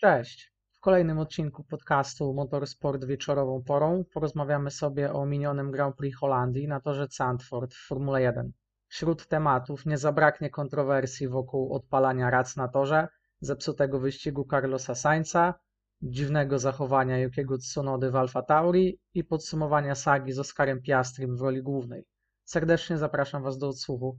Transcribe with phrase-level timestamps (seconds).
[0.00, 0.52] Cześć.
[0.72, 6.80] W kolejnym odcinku podcastu Motorsport wieczorową porą porozmawiamy sobie o minionym Grand Prix Holandii na
[6.80, 8.52] torze Zandvoort w Formule 1.
[8.88, 13.08] Wśród tematów nie zabraknie kontrowersji wokół odpalania rac na torze,
[13.40, 15.54] zepsutego wyścigu Carlosa Sainza,
[16.02, 21.62] dziwnego zachowania Jukiego Tsunody w Alfa Tauri i podsumowania sagi z Oskarem Piastrim w roli
[21.62, 22.04] głównej.
[22.44, 24.18] Serdecznie zapraszam Was do odsłuchu.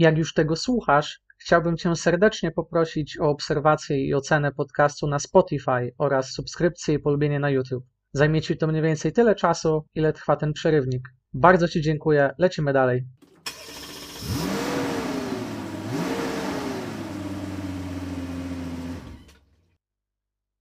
[0.00, 5.92] Jak już tego słuchasz, chciałbym Cię serdecznie poprosić o obserwację i ocenę podcastu na Spotify
[5.98, 7.84] oraz subskrypcję i polubienie na YouTube.
[8.12, 11.08] Zajmie Ci to mniej więcej tyle czasu, ile trwa ten przerywnik.
[11.32, 13.04] Bardzo Ci dziękuję, lecimy dalej.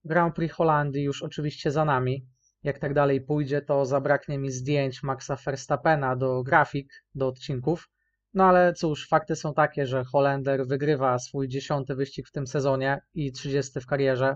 [0.06, 2.28] Grand Prix Holandii już oczywiście za nami.
[2.64, 7.90] Jak tak dalej pójdzie, to zabraknie mi zdjęć Maxa Verstappena do grafik, do odcinków.
[8.34, 13.02] No ale cóż, fakty są takie, że Holender wygrywa swój dziesiąty wyścig w tym sezonie
[13.14, 14.36] i 30 w karierze.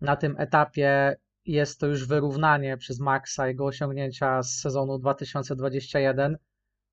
[0.00, 6.36] Na tym etapie jest to już wyrównanie przez Maxa jego osiągnięcia z sezonu 2021,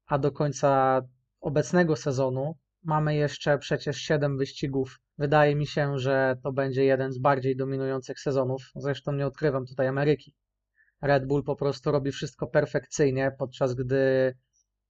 [0.07, 1.01] a do końca
[1.41, 4.99] obecnego sezonu mamy jeszcze przecież 7 wyścigów.
[5.17, 8.71] Wydaje mi się, że to będzie jeden z bardziej dominujących sezonów.
[8.75, 10.35] Zresztą nie odkrywam tutaj Ameryki.
[11.01, 14.33] Red Bull po prostu robi wszystko perfekcyjnie, podczas gdy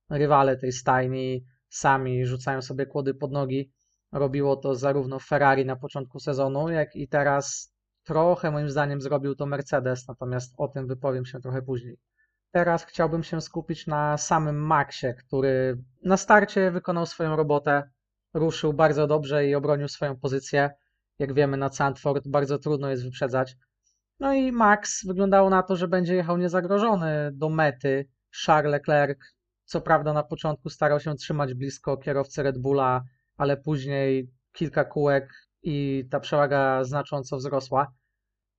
[0.10, 3.72] rywale tej stajni sami rzucają sobie kłody pod nogi.
[4.12, 9.46] Robiło to zarówno Ferrari na początku sezonu, jak i teraz trochę moim zdaniem zrobił to
[9.46, 11.98] Mercedes, natomiast o tym wypowiem się trochę później.
[12.52, 17.90] Teraz chciałbym się skupić na samym Maxie, który na starcie wykonał swoją robotę,
[18.34, 20.70] ruszył bardzo dobrze i obronił swoją pozycję.
[21.20, 23.56] Jak wiemy na Sandford bardzo trudno jest wyprzedzać.
[24.20, 28.08] No i Max wyglądało na to, że będzie jechał niezagrożony do mety.
[28.46, 29.20] Charles Leclerc
[29.70, 33.04] co prawda na początku starał się trzymać blisko kierowcy Red Bulla,
[33.38, 37.94] ale później kilka kółek i ta przewaga znacząco wzrosła.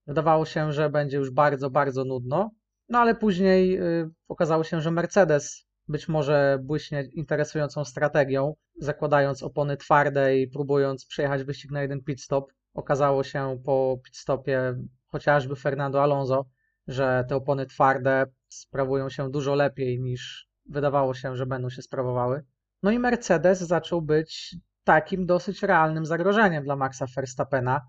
[0.07, 2.51] Wydawało się, że będzie już bardzo, bardzo nudno,
[2.89, 9.77] no ale później y, okazało się, że Mercedes być może błyśnie interesującą strategią, zakładając opony
[9.77, 12.53] twarde i próbując przejechać wyścig na jeden pit stop.
[12.75, 14.75] Okazało się po pit stopie
[15.07, 16.47] chociażby Fernando Alonso,
[16.87, 22.45] że te opony twarde sprawują się dużo lepiej niż wydawało się, że będą się sprawowały.
[22.83, 27.81] No i Mercedes zaczął być takim dosyć realnym zagrożeniem dla Maxa Verstappena,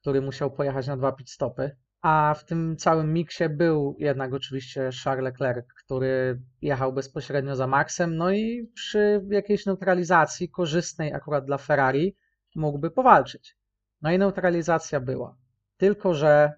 [0.00, 1.76] który musiał pojechać na dwa pit stopy.
[2.02, 8.16] A w tym całym miksie był jednak oczywiście Charles Leclerc, który jechał bezpośrednio za Maxem,
[8.16, 12.16] no i przy jakiejś neutralizacji korzystnej akurat dla Ferrari
[12.56, 13.56] mógłby powalczyć.
[14.02, 15.36] No i neutralizacja była.
[15.76, 16.52] Tylko, że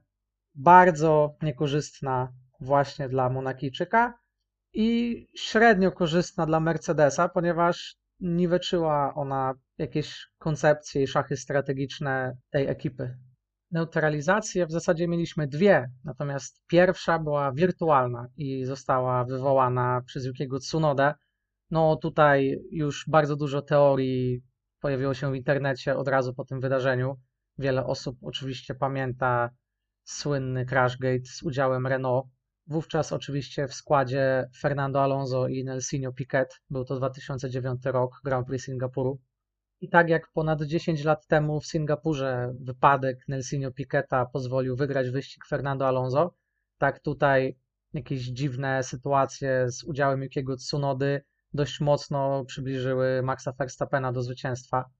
[0.54, 4.18] bardzo niekorzystna właśnie dla Monakijczyka,
[4.72, 13.16] i średnio korzystna dla Mercedesa, ponieważ niweczyła ona jakieś koncepcje i szachy strategiczne tej ekipy.
[13.70, 21.14] Neutralizację w zasadzie mieliśmy dwie, natomiast pierwsza była wirtualna i została wywołana przez Yukiego Tsunodę.
[21.70, 24.42] No tutaj już bardzo dużo teorii
[24.80, 27.16] pojawiło się w internecie od razu po tym wydarzeniu.
[27.58, 29.50] Wiele osób oczywiście pamięta
[30.04, 32.26] słynny Crashgate z udziałem Renault,
[32.70, 36.60] Wówczas oczywiście w składzie Fernando Alonso i Nelsinho Piquet.
[36.70, 39.20] Był to 2009 rok Grand Prix Singapuru.
[39.80, 45.46] I tak jak ponad 10 lat temu w Singapurze wypadek Nelsinho Piqueta pozwolił wygrać wyścig
[45.46, 46.34] Fernando Alonso,
[46.78, 47.58] tak tutaj
[47.92, 54.90] jakieś dziwne sytuacje z udziałem Yukiego Tsunody dość mocno przybliżyły Maxa Verstappena do zwycięstwa.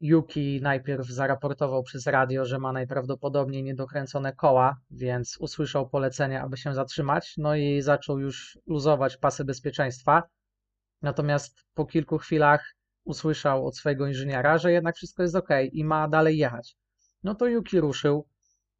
[0.00, 6.74] Yuki najpierw zaraportował przez radio, że ma najprawdopodobniej niedokręcone koła, więc usłyszał polecenie, aby się
[6.74, 10.22] zatrzymać, no i zaczął już luzować pasy bezpieczeństwa.
[11.02, 12.74] Natomiast po kilku chwilach
[13.04, 16.76] usłyszał od swojego inżyniera, że jednak wszystko jest ok i ma dalej jechać.
[17.22, 18.28] No to Yuki ruszył,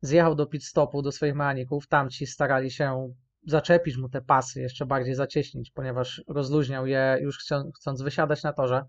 [0.00, 3.15] zjechał do pit stopu do swoich mechaników, tamci starali się
[3.47, 7.38] zaczepić mu te pasy, jeszcze bardziej zacieśnić, ponieważ rozluźniał je już
[7.77, 8.84] chcąc wysiadać na torze.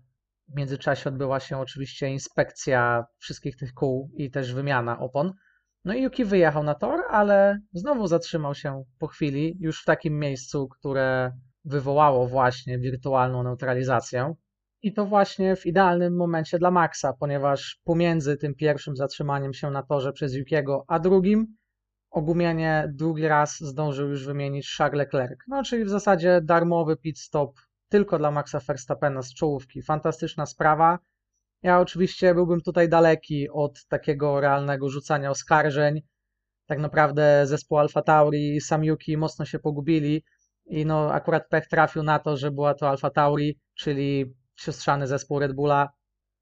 [0.48, 5.32] W międzyczasie odbyła się oczywiście inspekcja wszystkich tych kół i też wymiana opon.
[5.84, 10.18] No i Yuki wyjechał na tor, ale znowu zatrzymał się po chwili, już w takim
[10.18, 11.32] miejscu, które
[11.64, 14.34] wywołało właśnie wirtualną neutralizację.
[14.82, 19.82] I to właśnie w idealnym momencie dla Maxa, ponieważ pomiędzy tym pierwszym zatrzymaniem się na
[19.82, 21.46] torze przez Yukiego, a drugim
[22.10, 25.40] ogumienie drugi raz zdążył już wymienić Charles Leclerc.
[25.48, 27.50] No czyli w zasadzie darmowy pit stop
[27.88, 29.82] tylko dla Maxa Verstappena z czołówki.
[29.82, 30.98] Fantastyczna sprawa.
[31.62, 36.00] Ja oczywiście byłbym tutaj daleki od takiego realnego rzucania oskarżeń.
[36.66, 40.24] Tak naprawdę zespół Alfa Tauri i Sam Yuki mocno się pogubili
[40.66, 45.38] I no akurat pech trafił na to, że była to Alfa Tauri, czyli siostrzany zespół
[45.38, 45.88] Red Bulla,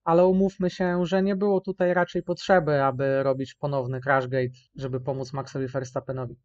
[0.04, 5.32] ale umówmy się, że nie było tutaj raczej potrzeby, aby robić ponowny crashgate, żeby pomóc
[5.32, 6.36] Maxowi Verstappenowi.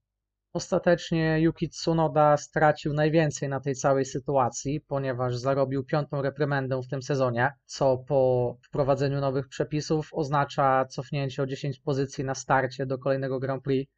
[0.54, 7.02] Ostatecznie Yuki Tsunoda stracił najwięcej na tej całej sytuacji, ponieważ zarobił piątą reprymendę w tym
[7.02, 13.40] sezonie, co po wprowadzeniu nowych przepisów oznacza cofnięcie o 10 pozycji na starcie do kolejnego
[13.40, 13.92] Grand Prix.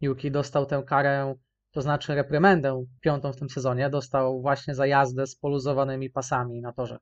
[0.00, 1.34] Yuki dostał tę karę,
[1.70, 6.72] to znaczy reprymendę piątą w tym sezonie, dostał właśnie za jazdę z poluzowanymi pasami na
[6.72, 6.98] torze.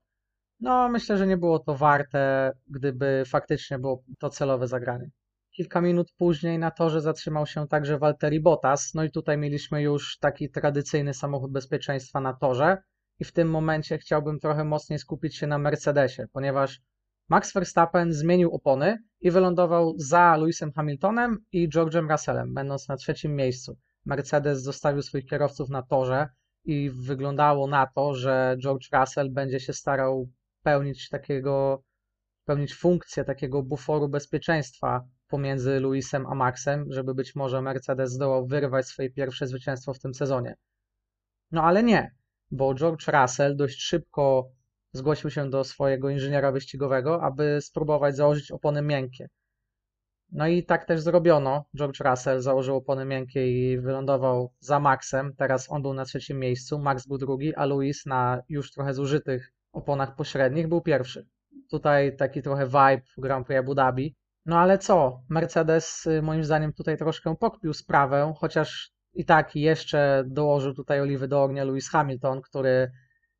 [0.61, 5.11] No, myślę, że nie było to warte, gdyby faktycznie było to celowe zagranie.
[5.57, 10.19] Kilka minut później na torze zatrzymał się także Valtteri Bottas, no i tutaj mieliśmy już
[10.19, 12.83] taki tradycyjny samochód bezpieczeństwa na torze
[13.21, 16.81] i w tym momencie chciałbym trochę mocniej skupić się na Mercedesie, ponieważ
[17.29, 23.37] Max Verstappen zmienił opony i wylądował za Lewisem Hamiltonem i George'em Russellem, będąc na trzecim
[23.37, 23.77] miejscu.
[24.07, 26.29] Mercedes zostawił swoich kierowców na torze
[26.65, 30.29] i wyglądało na to, że George Russell będzie się starał
[30.63, 31.83] pełnić takiego,
[32.45, 38.87] pełnić funkcję takiego buforu bezpieczeństwa pomiędzy Lewisem a Maxem, żeby być może Mercedes zdołał wyrwać
[38.87, 40.55] swoje pierwsze zwycięstwo w tym sezonie.
[41.51, 42.15] No ale nie,
[42.51, 44.51] bo George Russell dość szybko
[44.93, 49.29] zgłosił się do swojego inżyniera wyścigowego, aby spróbować założyć opony miękkie.
[50.33, 51.65] No i tak też zrobiono.
[51.77, 55.35] George Russell założył opony miękkie i wylądował za Maxem.
[55.37, 59.53] Teraz on był na trzecim miejscu, Max był drugi, a Lewis na już trochę zużytych
[59.73, 61.27] oponach pośrednich był pierwszy.
[61.71, 64.15] Tutaj taki trochę vibe Grand Prix Abu Dhabi.
[64.47, 65.23] No ale co?
[65.29, 71.29] Mercedes y, moim zdaniem tutaj troszkę pokpił sprawę, chociaż i tak jeszcze dołożył tutaj oliwy
[71.29, 72.91] do ognia Lewis Hamilton, który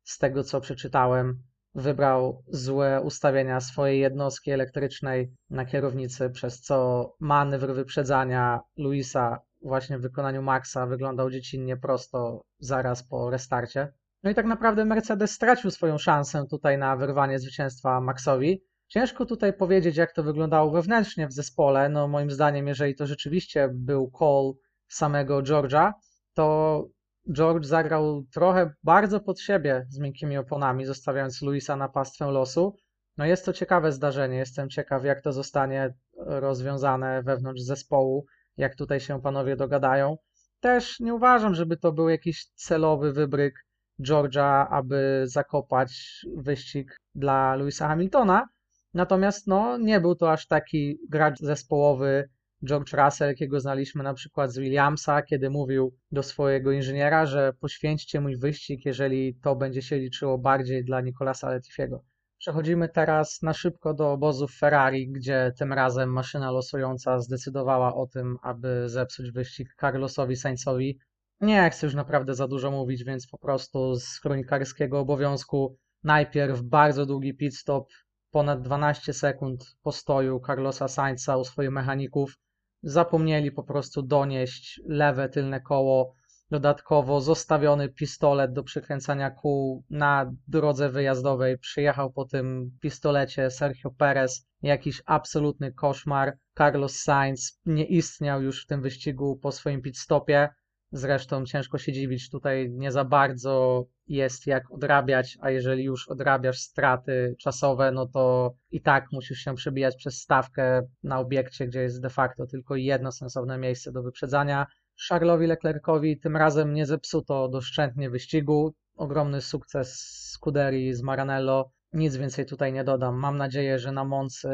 [0.03, 1.43] z tego co przeczytałem
[1.75, 10.01] wybrał złe ustawienia swojej jednostki elektrycznej na kierownicy, przez co manewr wyprzedzania Luisa właśnie w
[10.01, 13.93] wykonaniu Maxa wyglądał dziecinnie prosto zaraz po restarcie.
[14.23, 18.63] No i tak naprawdę Mercedes stracił swoją szansę tutaj na wyrwanie zwycięstwa Maxowi.
[18.87, 21.89] Ciężko tutaj powiedzieć, jak to wyglądało wewnętrznie w zespole.
[21.89, 24.53] No moim zdaniem, jeżeli to rzeczywiście był call
[24.87, 25.91] samego George'a,
[26.33, 26.87] to
[27.33, 32.75] George zagrał trochę bardzo pod siebie z miękkimi oponami, zostawiając Luisa na pastwę losu.
[33.17, 34.37] No jest to ciekawe zdarzenie.
[34.37, 38.25] Jestem ciekaw, jak to zostanie rozwiązane wewnątrz zespołu,
[38.57, 40.17] jak tutaj się panowie dogadają.
[40.59, 43.65] Też nie uważam, żeby to był jakiś celowy wybryk
[44.01, 48.47] George'a, aby zakopać wyścig dla Louisa Hamiltona.
[48.95, 52.29] Natomiast no, nie był to aż taki gracz zespołowy
[52.65, 58.21] George Russell, jakiego znaliśmy na przykład z Williamsa, kiedy mówił do swojego inżyniera, że poświęćcie
[58.21, 62.03] mój wyścig, jeżeli to będzie się liczyło bardziej dla Nicolasa Latifiego.
[62.37, 68.37] Przechodzimy teraz na szybko do obozów Ferrari, gdzie tym razem maszyna losująca zdecydowała o tym,
[68.41, 70.99] aby zepsuć wyścig Carlosowi Sainzowi.
[71.41, 77.05] Nie chcę już naprawdę za dużo mówić, więc po prostu z kronikarskiego obowiązku najpierw bardzo
[77.05, 77.87] długi pit stop,
[78.35, 82.37] ponad 12 sekund postoju Carlosa Sainza u swoich mechaników.
[82.83, 86.13] Zapomnieli po prostu donieść lewe tylne koło,
[86.51, 91.57] dodatkowo zostawiony pistolet do przykręcania kół na drodze wyjazdowej.
[91.57, 94.47] Przyjechał po tym pistolecie Sergio Perez.
[94.61, 96.37] Jakiś absolutny koszmar.
[96.57, 100.49] Carlos Sainz nie istniał już w tym wyścigu po swoim pit stopie.
[100.91, 106.59] Zresztą ciężko się dziwić, tutaj nie za bardzo jest jak odrabiać, a jeżeli już odrabiasz
[106.59, 112.01] straty czasowe, no to i tak musisz się przebijać przez stawkę na obiekcie, gdzie jest
[112.01, 114.65] de facto tylko jedno sensowne miejsce do wyprzedzania.
[115.09, 118.73] Charlesowi Leclercowi tym razem nie zepsuto doszczętnie wyścigu.
[118.95, 119.99] Ogromny sukces
[120.31, 121.71] Scuderii z Maranello.
[121.93, 123.15] Nic więcej tutaj nie dodam.
[123.19, 124.49] Mam nadzieję, że na Moncy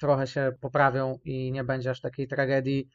[0.00, 2.88] trochę się poprawią i nie będzie aż takiej tragedii.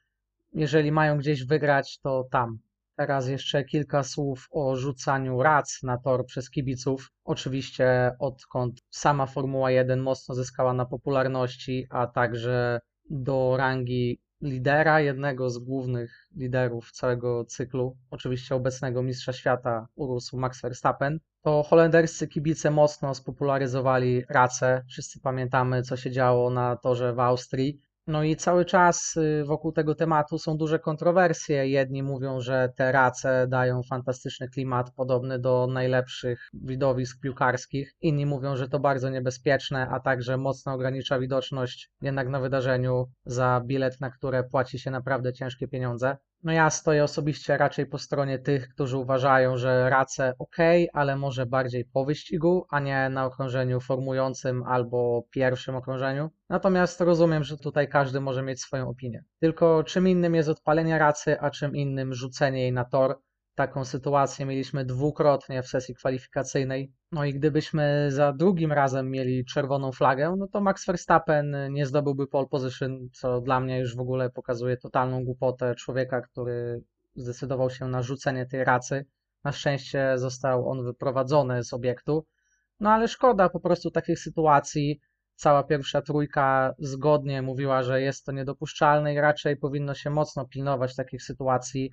[0.54, 2.60] Jeżeli mają gdzieś wygrać, to tam.
[3.00, 7.12] Teraz jeszcze kilka słów o rzucaniu rac na tor przez kibiców.
[7.24, 12.80] Oczywiście odkąd sama Formuła 1 mocno zyskała na popularności, a także
[13.10, 20.62] do rangi lidera, jednego z głównych liderów całego cyklu, oczywiście obecnego mistrza świata urósł Max
[20.62, 24.84] Verstappen, to holenderscy kibice mocno spopularyzowali racę.
[24.90, 27.80] Wszyscy pamiętamy, co się działo na torze w Austrii.
[28.10, 31.68] No i cały czas y, wokół tego tematu są duże kontrowersje.
[31.68, 37.94] Jedni mówią, że te race dają fantastyczny klimat, podobny do najlepszych widowisk piłkarskich.
[38.02, 43.62] Inni mówią, że to bardzo niebezpieczne, a także mocno ogranicza widoczność jednak na wydarzeniu za
[43.66, 46.18] bilet, na które płaci się naprawdę ciężkie pieniądze.
[46.44, 50.58] No ja stoję osobiście raczej po stronie tych, którzy uważają, że race ok,
[50.94, 56.30] ale może bardziej po wyścigu, a nie na okrążeniu formującym albo pierwszym okrążeniu.
[56.50, 59.24] Natomiast rozumiem, że tutaj każdy może mieć swoją opinię.
[59.40, 63.20] Tylko czym innym jest odpalenie racy, a czym innym rzucenie jej na tor.
[63.60, 66.92] Taką sytuację mieliśmy dwukrotnie w sesji kwalifikacyjnej.
[67.12, 72.28] No i gdybyśmy za drugim razem mieli czerwoną flagę, no to Max Verstappen nie zdobyłby
[72.28, 76.84] pole position, co dla mnie już w ogóle pokazuje totalną głupotę człowieka, który
[77.16, 79.06] zdecydował się na rzucenie tej racy.
[79.44, 82.26] Na szczęście został on wyprowadzony z obiektu.
[82.80, 85.00] No ale szkoda po prostu takich sytuacji.
[85.36, 90.96] Cała pierwsza trójka zgodnie mówiła, że jest to niedopuszczalne i raczej powinno się mocno pilnować
[90.96, 91.92] takich sytuacji.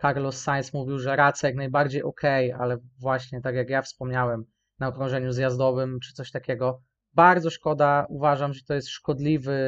[0.00, 2.22] Carlos Sainz mówił, że racja jak najbardziej ok,
[2.58, 4.44] ale właśnie tak jak ja wspomniałem,
[4.78, 6.82] na okrążeniu zjazdowym czy coś takiego.
[7.14, 9.58] Bardzo szkoda, uważam, że to jest szkodliwy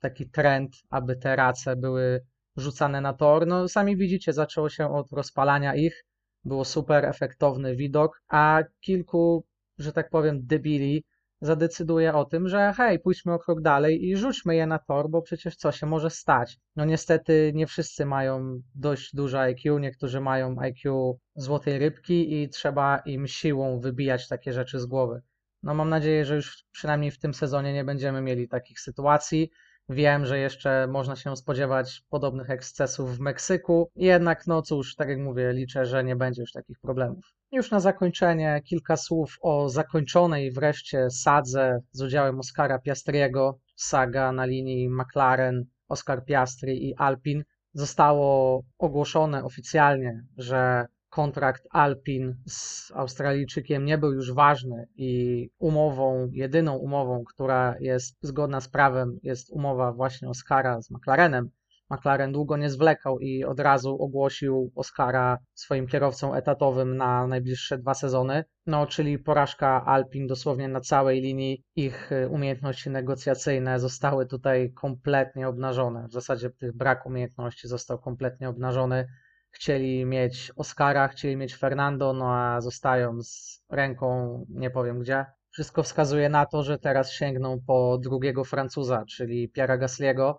[0.00, 2.24] taki trend, aby te race były
[2.56, 3.46] rzucane na tor.
[3.46, 6.04] No sami widzicie, zaczęło się od rozpalania ich,
[6.44, 9.46] było super efektowny widok, a kilku,
[9.78, 11.04] że tak powiem, debili
[11.42, 15.22] zadecyduje o tym, że hej, pójdźmy o krok dalej i rzućmy je na tor, bo
[15.22, 16.58] przecież co się może stać.
[16.76, 22.98] No niestety nie wszyscy mają dość duże IQ, niektórzy mają IQ złotej rybki i trzeba
[22.98, 25.22] im siłą wybijać takie rzeczy z głowy.
[25.62, 29.50] No mam nadzieję, że już przynajmniej w tym sezonie nie będziemy mieli takich sytuacji.
[29.92, 35.18] Wiem, że jeszcze można się spodziewać podobnych ekscesów w Meksyku, jednak no cóż, tak jak
[35.18, 37.24] mówię, liczę, że nie będzie już takich problemów.
[37.52, 44.44] Już na zakończenie kilka słów o zakończonej wreszcie sadze z udziałem Oscara Piastriego, saga na
[44.44, 47.44] linii McLaren, Oscar Piastri i Alpin.
[47.74, 56.76] Zostało ogłoszone oficjalnie, że kontrakt Alpin z Australijczykiem nie był już ważny i umową, jedyną
[56.76, 61.50] umową, która jest zgodna z prawem, jest umowa właśnie Oscara z McLarenem.
[61.90, 67.94] McLaren długo nie zwlekał i od razu ogłosił Oscara swoim kierowcą etatowym na najbliższe dwa
[67.94, 68.44] sezony.
[68.66, 71.62] No, czyli porażka Alpin dosłownie na całej linii.
[71.76, 76.08] Ich y, umiejętności negocjacyjne zostały tutaj kompletnie obnażone.
[76.08, 79.06] W zasadzie tych brak umiejętności został kompletnie obnażony.
[79.52, 85.26] Chcieli mieć Oscara, chcieli mieć Fernando, no a zostają z ręką nie powiem gdzie.
[85.50, 90.34] Wszystko wskazuje na to, że teraz sięgną po drugiego Francuza, czyli Pierre Gasly'ego,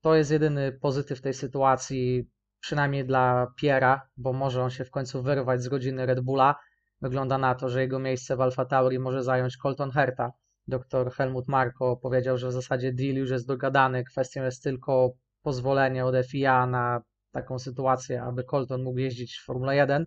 [0.00, 5.22] to jest jedyny pozytyw tej sytuacji, przynajmniej dla Piera, bo może on się w końcu
[5.22, 6.54] wyrwać z rodziny Red Bulla.
[7.00, 10.32] Wygląda na to, że jego miejsce w Alfa Tauri może zająć Colton Herta.
[10.68, 15.12] Dr Helmut Marko powiedział, że w zasadzie deal już jest dogadany, kwestią jest tylko
[15.42, 20.06] pozwolenie od FIA na taką sytuację, aby Colton mógł jeździć w Formule 1.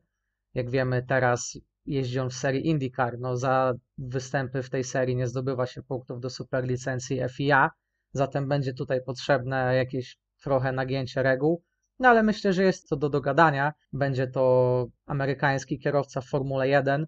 [0.54, 3.20] Jak wiemy, teraz jeździ on w serii IndyCar.
[3.20, 7.70] No, za występy w tej serii nie zdobywa się punktów do superlicencji FIA,
[8.12, 11.64] zatem będzie tutaj potrzebne jakieś trochę nagięcie reguł.
[12.00, 13.74] No ale myślę, że jest to do dogadania.
[13.94, 17.06] Będzie to amerykański kierowca w Formule 1,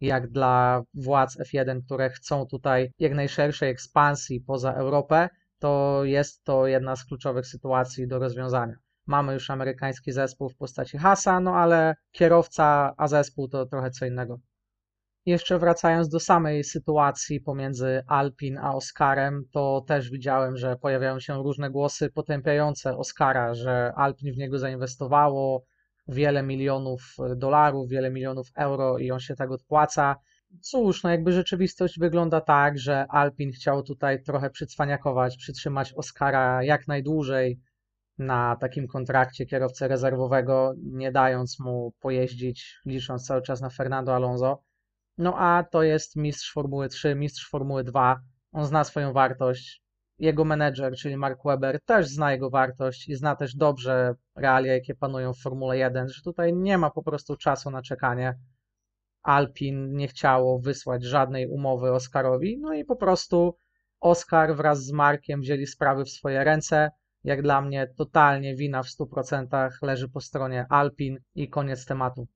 [0.00, 6.66] jak dla władz F1, które chcą tutaj jak najszerszej ekspansji poza Europę, to jest to
[6.66, 8.74] jedna z kluczowych sytuacji do rozwiązania.
[9.06, 14.06] Mamy już amerykański zespół w postaci Hasa, no ale kierowca, a zespół to trochę co
[14.06, 14.38] innego.
[15.26, 21.42] Jeszcze wracając do samej sytuacji pomiędzy Alpin a Oskarem, to też widziałem, że pojawiają się
[21.42, 25.64] różne głosy potępiające Oscara, że Alpin w niego zainwestowało
[26.08, 30.16] wiele milionów dolarów, wiele milionów euro i on się tak odpłaca.
[30.60, 36.88] Cóż, no jakby rzeczywistość wygląda tak, że Alpin chciał tutaj trochę przycwaniakować, przytrzymać Oscara jak
[36.88, 37.60] najdłużej
[38.18, 44.62] na takim kontrakcie kierowcę rezerwowego, nie dając mu pojeździć, licząc cały czas na Fernando Alonso.
[45.18, 48.20] No a to jest mistrz Formuły 3, mistrz Formuły 2.
[48.52, 49.82] On zna swoją wartość.
[50.18, 54.94] Jego menedżer, czyli Mark Webber, też zna jego wartość i zna też dobrze realia, jakie
[54.94, 58.38] panują w Formule 1, że tutaj nie ma po prostu czasu na czekanie.
[59.22, 63.56] Alpin nie chciało wysłać żadnej umowy Oscarowi, no i po prostu
[64.00, 66.90] Oscar wraz z Markiem wzięli sprawy w swoje ręce.
[67.26, 72.26] Jak dla mnie totalnie wina w 100% leży po stronie Alpin i koniec tematu.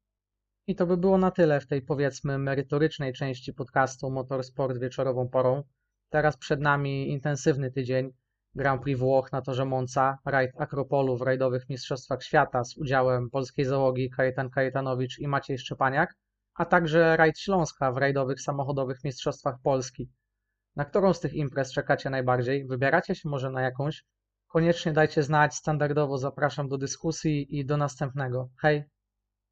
[0.67, 5.63] I to by było na tyle w tej powiedzmy merytorycznej części podcastu Motorsport wieczorową porą.
[6.09, 8.11] Teraz przed nami intensywny tydzień.
[8.55, 13.65] Grand Prix Włoch na torze Monza, rajd Akropolu w rajdowych Mistrzostwach Świata z udziałem polskiej
[13.65, 16.15] załogi Kajetan Kajetanowicz i Maciej Szczepaniak,
[16.55, 20.11] a także rajd Śląska w rajdowych samochodowych Mistrzostwach Polski.
[20.77, 22.67] Na którą z tych imprez czekacie najbardziej?
[22.67, 24.05] Wybieracie się może na jakąś?
[24.53, 28.49] Koniecznie dajcie znać, standardowo zapraszam do dyskusji i do następnego.
[28.63, 28.85] Hej!